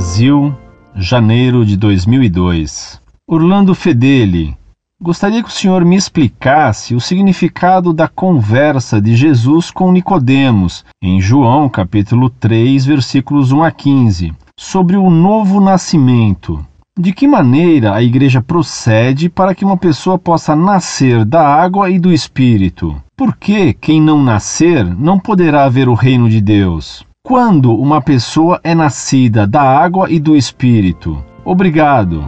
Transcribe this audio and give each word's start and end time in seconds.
Brasil, 0.00 0.56
janeiro 0.96 1.62
de 1.62 1.76
2002. 1.76 2.98
Orlando 3.28 3.74
Fedeli, 3.74 4.56
gostaria 4.98 5.42
que 5.42 5.50
o 5.50 5.52
senhor 5.52 5.84
me 5.84 5.94
explicasse 5.94 6.94
o 6.94 7.00
significado 7.00 7.92
da 7.92 8.08
conversa 8.08 8.98
de 8.98 9.14
Jesus 9.14 9.70
com 9.70 9.92
Nicodemos, 9.92 10.86
em 11.02 11.20
João, 11.20 11.68
capítulo 11.68 12.30
3, 12.30 12.86
versículos 12.86 13.52
1 13.52 13.62
a 13.62 13.70
15, 13.70 14.32
sobre 14.58 14.96
o 14.96 15.10
novo 15.10 15.60
nascimento. 15.60 16.64
De 16.98 17.12
que 17.12 17.28
maneira 17.28 17.94
a 17.94 18.02
igreja 18.02 18.40
procede 18.40 19.28
para 19.28 19.54
que 19.54 19.66
uma 19.66 19.76
pessoa 19.76 20.18
possa 20.18 20.56
nascer 20.56 21.26
da 21.26 21.46
água 21.46 21.90
e 21.90 21.98
do 21.98 22.10
espírito? 22.10 22.96
Por 23.14 23.36
que 23.36 23.74
quem 23.74 24.00
não 24.00 24.22
nascer 24.22 24.82
não 24.82 25.18
poderá 25.18 25.68
ver 25.68 25.90
o 25.90 25.94
reino 25.94 26.26
de 26.26 26.40
Deus? 26.40 27.04
Quando 27.22 27.74
uma 27.74 28.00
pessoa 28.00 28.58
é 28.64 28.74
nascida 28.74 29.46
da 29.46 29.60
água 29.60 30.10
e 30.10 30.18
do 30.18 30.34
espírito. 30.34 31.22
Obrigado. 31.44 32.24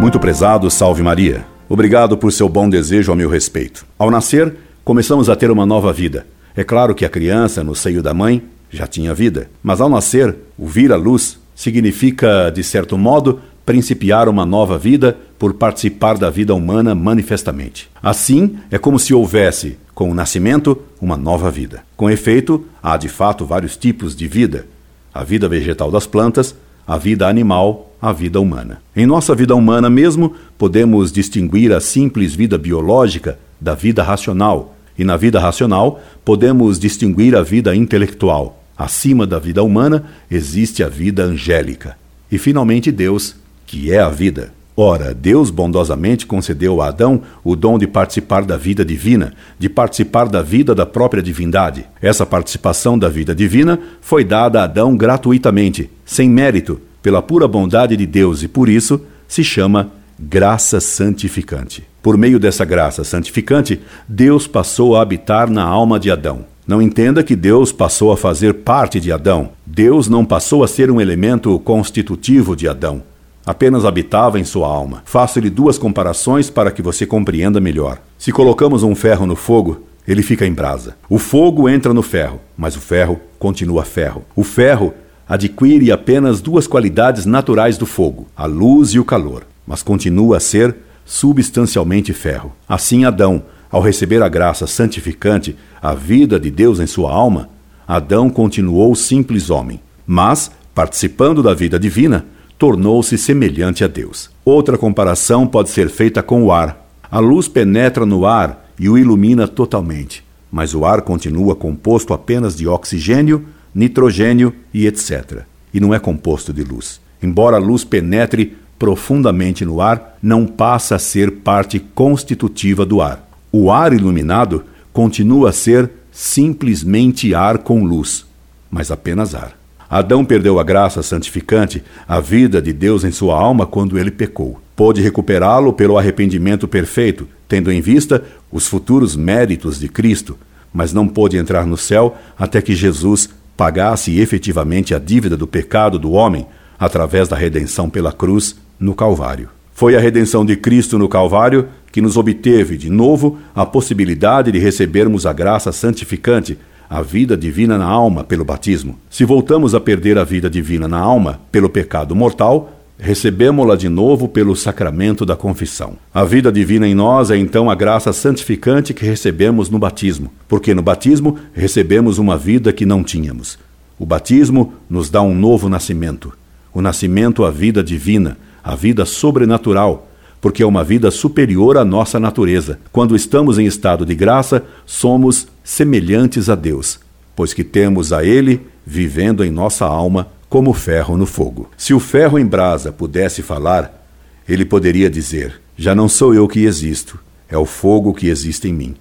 Muito 0.00 0.20
prezado, 0.20 0.70
salve 0.70 1.02
Maria. 1.02 1.44
Obrigado 1.68 2.16
por 2.16 2.32
seu 2.32 2.48
bom 2.48 2.68
desejo 2.68 3.10
ao 3.10 3.16
meu 3.16 3.28
respeito. 3.28 3.84
Ao 3.98 4.10
nascer, 4.10 4.54
começamos 4.84 5.28
a 5.28 5.34
ter 5.34 5.50
uma 5.50 5.66
nova 5.66 5.92
vida. 5.92 6.26
É 6.54 6.62
claro 6.62 6.94
que 6.94 7.04
a 7.04 7.10
criança, 7.10 7.64
no 7.64 7.74
seio 7.74 8.02
da 8.02 8.14
mãe, 8.14 8.42
já 8.70 8.86
tinha 8.86 9.12
vida, 9.12 9.50
mas 9.62 9.80
ao 9.80 9.88
nascer, 9.88 10.36
o 10.56 10.66
vir 10.66 10.92
à 10.92 10.96
luz 10.96 11.38
significa, 11.54 12.50
de 12.50 12.62
certo 12.62 12.96
modo, 12.96 13.40
principiar 13.64 14.28
uma 14.28 14.46
nova 14.46 14.78
vida 14.78 15.16
por 15.38 15.54
participar 15.54 16.16
da 16.16 16.30
vida 16.30 16.54
humana 16.54 16.94
manifestamente. 16.94 17.88
Assim, 18.00 18.56
é 18.70 18.78
como 18.78 18.98
se 18.98 19.12
houvesse, 19.12 19.76
com 19.96 20.10
o 20.10 20.14
nascimento, 20.14 20.78
uma 21.00 21.16
nova 21.16 21.50
vida. 21.50 21.82
Com 21.96 22.10
efeito, 22.10 22.66
há 22.82 22.98
de 22.98 23.08
fato 23.08 23.46
vários 23.46 23.78
tipos 23.78 24.14
de 24.14 24.28
vida: 24.28 24.66
a 25.12 25.24
vida 25.24 25.48
vegetal 25.48 25.90
das 25.90 26.06
plantas, 26.06 26.54
a 26.86 26.98
vida 26.98 27.26
animal, 27.26 27.96
a 28.00 28.12
vida 28.12 28.38
humana. 28.38 28.82
Em 28.94 29.06
nossa 29.06 29.34
vida 29.34 29.54
humana 29.54 29.88
mesmo, 29.88 30.34
podemos 30.58 31.10
distinguir 31.10 31.72
a 31.72 31.80
simples 31.80 32.34
vida 32.34 32.58
biológica 32.58 33.38
da 33.58 33.74
vida 33.74 34.02
racional, 34.02 34.76
e 34.98 35.02
na 35.02 35.16
vida 35.16 35.40
racional, 35.40 35.98
podemos 36.22 36.78
distinguir 36.78 37.34
a 37.34 37.42
vida 37.42 37.74
intelectual. 37.74 38.62
Acima 38.76 39.26
da 39.26 39.38
vida 39.38 39.62
humana 39.62 40.04
existe 40.30 40.84
a 40.84 40.88
vida 40.90 41.24
angélica. 41.24 41.96
E 42.30 42.36
finalmente 42.36 42.92
Deus 42.92 43.34
que 43.66 43.90
é 43.90 43.98
a 43.98 44.10
vida. 44.10 44.52
Ora, 44.78 45.14
Deus 45.14 45.50
bondosamente 45.50 46.26
concedeu 46.26 46.82
a 46.82 46.88
Adão 46.88 47.22
o 47.42 47.56
dom 47.56 47.78
de 47.78 47.86
participar 47.86 48.44
da 48.44 48.58
vida 48.58 48.84
divina, 48.84 49.32
de 49.58 49.70
participar 49.70 50.28
da 50.28 50.42
vida 50.42 50.74
da 50.74 50.84
própria 50.84 51.22
divindade. 51.22 51.86
Essa 52.02 52.26
participação 52.26 52.98
da 52.98 53.08
vida 53.08 53.34
divina 53.34 53.80
foi 54.02 54.22
dada 54.22 54.60
a 54.60 54.64
Adão 54.64 54.94
gratuitamente, 54.94 55.88
sem 56.04 56.28
mérito, 56.28 56.78
pela 57.02 57.22
pura 57.22 57.48
bondade 57.48 57.96
de 57.96 58.04
Deus 58.04 58.42
e 58.42 58.48
por 58.48 58.68
isso 58.68 59.00
se 59.26 59.42
chama 59.42 59.90
graça 60.20 60.78
santificante. 60.78 61.82
Por 62.02 62.18
meio 62.18 62.38
dessa 62.38 62.64
graça 62.66 63.02
santificante, 63.02 63.80
Deus 64.06 64.46
passou 64.46 64.94
a 64.94 65.00
habitar 65.00 65.48
na 65.48 65.64
alma 65.64 65.98
de 65.98 66.10
Adão. 66.10 66.44
Não 66.66 66.82
entenda 66.82 67.22
que 67.22 67.34
Deus 67.34 67.72
passou 67.72 68.12
a 68.12 68.16
fazer 68.16 68.52
parte 68.52 69.00
de 69.00 69.10
Adão. 69.10 69.50
Deus 69.64 70.06
não 70.06 70.24
passou 70.24 70.62
a 70.62 70.68
ser 70.68 70.90
um 70.90 71.00
elemento 71.00 71.58
constitutivo 71.60 72.54
de 72.54 72.68
Adão 72.68 73.02
apenas 73.46 73.84
habitava 73.84 74.40
em 74.40 74.44
sua 74.44 74.66
alma. 74.66 75.02
Faço-lhe 75.04 75.48
duas 75.48 75.78
comparações 75.78 76.50
para 76.50 76.72
que 76.72 76.82
você 76.82 77.06
compreenda 77.06 77.60
melhor. 77.60 77.98
Se 78.18 78.32
colocamos 78.32 78.82
um 78.82 78.94
ferro 78.94 79.24
no 79.24 79.36
fogo, 79.36 79.82
ele 80.06 80.22
fica 80.22 80.44
em 80.44 80.52
brasa. 80.52 80.96
O 81.08 81.18
fogo 81.18 81.68
entra 81.68 81.94
no 81.94 82.02
ferro, 82.02 82.40
mas 82.58 82.74
o 82.74 82.80
ferro 82.80 83.20
continua 83.38 83.84
ferro. 83.84 84.24
O 84.34 84.42
ferro 84.42 84.92
adquire 85.28 85.92
apenas 85.92 86.40
duas 86.40 86.66
qualidades 86.66 87.24
naturais 87.24 87.78
do 87.78 87.86
fogo, 87.86 88.26
a 88.36 88.46
luz 88.46 88.90
e 88.90 88.98
o 88.98 89.04
calor, 89.04 89.44
mas 89.66 89.82
continua 89.82 90.36
a 90.36 90.40
ser 90.40 90.76
substancialmente 91.04 92.12
ferro. 92.12 92.52
Assim, 92.68 93.04
Adão, 93.04 93.42
ao 93.70 93.80
receber 93.80 94.22
a 94.22 94.28
graça 94.28 94.66
santificante, 94.66 95.56
a 95.82 95.94
vida 95.94 96.38
de 96.38 96.50
Deus 96.50 96.78
em 96.78 96.86
sua 96.86 97.12
alma, 97.12 97.48
Adão 97.86 98.28
continuou 98.28 98.94
simples 98.94 99.50
homem, 99.50 99.80
mas, 100.06 100.50
participando 100.74 101.42
da 101.42 101.54
vida 101.54 101.78
divina, 101.78 102.24
tornou-se 102.58 103.16
semelhante 103.18 103.84
a 103.84 103.86
Deus. 103.86 104.30
Outra 104.44 104.78
comparação 104.78 105.46
pode 105.46 105.70
ser 105.70 105.88
feita 105.88 106.22
com 106.22 106.44
o 106.44 106.52
ar. 106.52 106.86
A 107.10 107.18
luz 107.18 107.48
penetra 107.48 108.06
no 108.06 108.26
ar 108.26 108.70
e 108.78 108.88
o 108.88 108.98
ilumina 108.98 109.46
totalmente, 109.46 110.24
mas 110.50 110.74
o 110.74 110.84
ar 110.84 111.02
continua 111.02 111.54
composto 111.54 112.12
apenas 112.12 112.56
de 112.56 112.66
oxigênio, 112.66 113.46
nitrogênio 113.74 114.52
e 114.72 114.86
etc. 114.86 115.42
E 115.72 115.80
não 115.80 115.94
é 115.94 115.98
composto 115.98 116.52
de 116.52 116.62
luz. 116.62 117.00
Embora 117.22 117.56
a 117.56 117.60
luz 117.60 117.84
penetre 117.84 118.56
profundamente 118.78 119.64
no 119.64 119.80
ar, 119.80 120.18
não 120.22 120.46
passa 120.46 120.96
a 120.96 120.98
ser 120.98 121.30
parte 121.38 121.78
constitutiva 121.78 122.84
do 122.84 123.00
ar. 123.00 123.26
O 123.50 123.70
ar 123.70 123.92
iluminado 123.92 124.64
continua 124.92 125.50
a 125.50 125.52
ser 125.52 125.90
simplesmente 126.10 127.34
ar 127.34 127.58
com 127.58 127.84
luz, 127.84 128.26
mas 128.70 128.90
apenas 128.90 129.34
ar. 129.34 129.56
Adão 129.88 130.24
perdeu 130.24 130.58
a 130.58 130.64
graça 130.64 131.02
santificante, 131.02 131.82
a 132.08 132.20
vida 132.20 132.60
de 132.60 132.72
Deus 132.72 133.04
em 133.04 133.10
sua 133.10 133.38
alma 133.38 133.66
quando 133.66 133.98
ele 133.98 134.10
pecou. 134.10 134.60
Pôde 134.74 135.00
recuperá-lo 135.00 135.72
pelo 135.72 135.96
arrependimento 135.96 136.66
perfeito, 136.66 137.28
tendo 137.48 137.70
em 137.72 137.80
vista 137.80 138.22
os 138.50 138.66
futuros 138.66 139.16
méritos 139.16 139.78
de 139.78 139.88
Cristo, 139.88 140.36
mas 140.72 140.92
não 140.92 141.08
pôde 141.08 141.36
entrar 141.36 141.66
no 141.66 141.76
céu 141.76 142.16
até 142.38 142.60
que 142.60 142.74
Jesus 142.74 143.30
pagasse 143.56 144.18
efetivamente 144.18 144.94
a 144.94 144.98
dívida 144.98 145.36
do 145.36 145.46
pecado 145.46 145.98
do 145.98 146.12
homem 146.12 146.46
através 146.78 147.28
da 147.28 147.36
redenção 147.36 147.88
pela 147.88 148.12
cruz 148.12 148.56
no 148.78 148.94
Calvário. 148.94 149.48
Foi 149.72 149.96
a 149.96 150.00
redenção 150.00 150.44
de 150.44 150.56
Cristo 150.56 150.98
no 150.98 151.08
Calvário 151.08 151.68
que 151.92 152.02
nos 152.02 152.16
obteve 152.16 152.76
de 152.76 152.90
novo 152.90 153.38
a 153.54 153.64
possibilidade 153.64 154.52
de 154.52 154.58
recebermos 154.58 155.24
a 155.24 155.32
graça 155.32 155.72
santificante 155.72 156.58
a 156.88 157.02
vida 157.02 157.36
divina 157.36 157.76
na 157.76 157.86
alma 157.86 158.24
pelo 158.24 158.44
batismo. 158.44 158.98
Se 159.10 159.24
voltamos 159.24 159.74
a 159.74 159.80
perder 159.80 160.18
a 160.18 160.24
vida 160.24 160.48
divina 160.48 160.86
na 160.86 160.98
alma 160.98 161.40
pelo 161.50 161.68
pecado 161.68 162.14
mortal, 162.14 162.72
recebemos-la 162.98 163.76
de 163.76 163.88
novo 163.88 164.28
pelo 164.28 164.56
sacramento 164.56 165.26
da 165.26 165.36
confissão. 165.36 165.96
A 166.12 166.24
vida 166.24 166.50
divina 166.50 166.88
em 166.88 166.94
nós 166.94 167.30
é 167.30 167.36
então 167.36 167.70
a 167.70 167.74
graça 167.74 168.12
santificante 168.12 168.94
que 168.94 169.04
recebemos 169.04 169.68
no 169.68 169.78
batismo, 169.78 170.30
porque 170.48 170.74
no 170.74 170.82
batismo 170.82 171.36
recebemos 171.52 172.18
uma 172.18 172.36
vida 172.36 172.72
que 172.72 172.86
não 172.86 173.02
tínhamos. 173.02 173.58
O 173.98 174.06
batismo 174.06 174.74
nos 174.88 175.10
dá 175.10 175.22
um 175.22 175.34
novo 175.34 175.68
nascimento, 175.68 176.32
o 176.72 176.80
nascimento 176.80 177.44
à 177.44 177.50
vida 177.50 177.82
divina, 177.82 178.36
à 178.62 178.74
vida 178.74 179.04
sobrenatural, 179.04 180.08
porque 180.40 180.62
é 180.62 180.66
uma 180.66 180.84
vida 180.84 181.10
superior 181.10 181.76
à 181.76 181.84
nossa 181.84 182.20
natureza. 182.20 182.78
Quando 182.92 183.16
estamos 183.16 183.58
em 183.58 183.66
estado 183.66 184.04
de 184.04 184.14
graça, 184.14 184.62
somos 184.84 185.48
semelhantes 185.66 186.48
a 186.48 186.54
Deus, 186.54 187.00
pois 187.34 187.52
que 187.52 187.64
temos 187.64 188.12
a 188.12 188.24
Ele 188.24 188.64
vivendo 188.86 189.44
em 189.44 189.50
nossa 189.50 189.84
alma 189.84 190.28
como 190.48 190.72
ferro 190.72 191.18
no 191.18 191.26
fogo. 191.26 191.68
Se 191.76 191.92
o 191.92 191.98
ferro 191.98 192.38
em 192.38 192.46
brasa 192.46 192.92
pudesse 192.92 193.42
falar, 193.42 194.08
ele 194.48 194.64
poderia 194.64 195.10
dizer: 195.10 195.60
Já 195.76 195.92
não 195.92 196.08
sou 196.08 196.32
eu 196.32 196.46
que 196.46 196.60
existo, 196.60 197.18
é 197.48 197.58
o 197.58 197.66
fogo 197.66 198.14
que 198.14 198.28
existe 198.28 198.68
em 198.68 198.72
mim. 198.72 198.94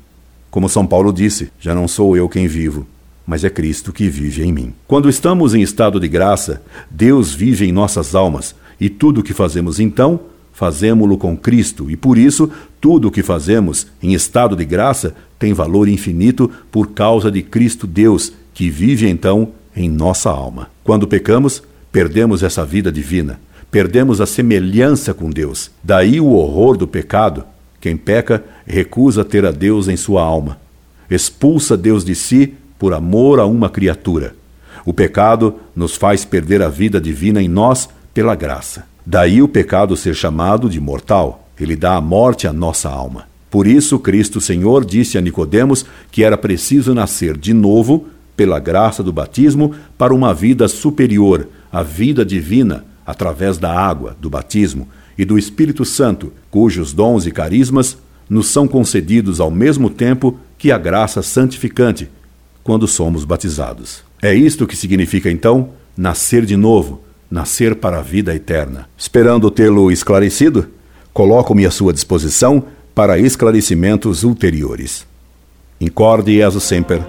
Como 0.50 0.68
São 0.68 0.88
Paulo 0.88 1.14
disse: 1.14 1.52
Já 1.59 1.76
não 1.76 1.88
sou 1.88 2.18
eu 2.18 2.28
quem 2.28 2.48
vivo, 2.48 2.88
mas 3.28 3.44
é 3.44 3.50
Cristo 3.50 3.94
que 3.94 4.09
vive 4.09 4.44
em 4.44 4.52
mim. 4.52 4.74
Quando 4.88 5.08
estamos 5.08 5.53
em 5.53 5.62
estado 5.62 6.00
de 6.00 6.08
graça, 6.08 6.64
Deus 6.90 7.32
vive 7.32 7.68
em 7.68 7.72
nossas 7.72 8.16
almas, 8.16 8.56
e 8.82 8.90
tudo 8.90 9.22
o 9.22 9.24
que 9.24 9.34
fazemos 9.34 9.80
então 9.80 10.20
fazemo-lo 10.56 11.18
com 11.18 11.35
Cristo, 11.35 11.91
e 11.91 11.97
por 11.97 12.18
isso 12.18 12.50
tudo 12.79 13.09
o 13.09 13.12
que 13.12 13.22
fazemos 13.22 13.88
em 14.02 14.14
estado 14.14 14.56
de 14.56 14.64
graça 14.64 15.14
tem 15.38 15.53
valor 15.53 15.90
infinito 15.90 16.50
por 16.72 16.91
causa 16.91 17.29
de 17.29 17.44
Cristo 17.44 17.85
Deus, 17.85 18.32
que 18.53 18.70
vive 18.70 19.08
então 19.08 19.50
em 19.76 19.90
nossa 19.90 20.29
alma. 20.29 20.70
Quando 20.82 21.08
pecamos, 21.08 21.62
perdemos 21.91 22.41
essa 22.41 22.64
vida 22.64 22.90
divina, 22.90 23.38
perdemos 23.70 24.22
a 24.22 24.26
semelhança 24.26 25.14
com 25.14 25.29
Deus. 25.29 25.70
Daí 25.84 26.22
o 26.22 26.32
horror 26.32 26.78
do 26.78 26.88
pecado. 26.88 27.44
Quem 27.82 27.97
peca 27.97 28.44
recusa 28.66 29.26
ter 29.26 29.46
a 29.46 29.52
Deus 29.52 29.90
em 29.90 29.97
sua 29.97 30.24
alma, 30.24 30.58
expulsa 31.12 31.76
Deus 31.78 32.03
de 32.03 32.16
si 32.16 32.53
por 32.79 32.94
amor 32.94 33.40
a 33.40 33.46
uma 33.46 33.70
criatura. 33.70 34.34
O 34.85 34.94
pecado 34.94 35.56
nos 35.76 35.96
faz 35.96 36.24
perder 36.24 36.62
a 36.62 36.70
vida 36.70 37.00
divina 37.00 37.41
em 37.41 37.50
nós 37.50 37.90
pela 38.14 38.34
graça. 38.34 38.95
Daí 39.05 39.41
o 39.41 39.47
pecado 39.47 39.96
ser 39.96 40.16
chamado 40.16 40.69
de 40.69 40.79
mortal. 40.79 41.47
Ele 41.59 41.75
dá 41.75 41.96
a 41.96 42.02
morte 42.02 42.47
à 42.47 42.53
nossa 42.53 42.90
alma. 42.90 43.28
Por 43.52 43.67
isso 43.67 43.99
Cristo 43.99 44.41
Senhor 44.41 44.84
disse 44.84 45.17
a 45.17 45.22
Nicodemos 45.22 45.85
que 46.11 46.23
era 46.23 46.37
preciso 46.37 46.93
nascer 46.93 47.37
de 47.37 47.53
novo 47.53 48.07
pela 48.35 48.59
graça 48.59 49.02
do 49.02 49.13
batismo 49.13 49.73
para 49.97 50.13
uma 50.13 50.34
vida 50.34 50.67
superior, 50.67 51.47
a 51.72 51.81
vida 51.81 52.25
divina, 52.25 52.84
através 53.05 53.57
da 53.57 53.72
água, 53.72 54.17
do 54.19 54.29
batismo 54.29 54.87
e 55.17 55.23
do 55.23 55.37
Espírito 55.37 55.85
Santo, 55.85 56.34
cujos 56.52 56.91
dons 56.91 57.25
e 57.25 57.31
carismas 57.31 57.97
nos 58.29 58.47
são 58.47 58.67
concedidos 58.67 59.40
ao 59.40 59.52
mesmo 59.52 59.90
tempo 59.90 60.37
que 60.57 60.72
a 60.72 60.78
graça 60.78 61.22
santificante, 61.22 62.09
quando 62.63 62.87
somos 62.87 63.23
batizados. 63.23 64.03
É 64.22 64.34
isto 64.34 64.66
que 64.66 64.75
significa 64.75 65.29
então 65.29 65.69
nascer 65.96 66.46
de 66.46 66.57
novo, 66.57 67.04
nascer 67.30 67.76
para 67.76 68.00
a 68.00 68.02
vida 68.02 68.34
eterna. 68.36 68.88
Esperando 68.98 69.52
tê-lo 69.52 69.92
esclarecido, 69.92 70.68
coloco-me 71.14 71.66
à 71.66 71.72
sua 71.72 71.94
disposição 71.94 72.64
para 72.94 73.18
esclarecimentos 73.20 74.24
ulteriores. 74.24 75.06
Incorde 75.80 76.32
e 76.32 76.42
aso 76.42 76.60
sempre, 76.60 77.02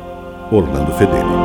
Orlando 0.51 0.93
Fedeli. 0.97 1.36